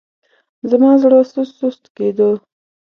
[0.69, 2.29] زما زړه سست سست کېدو.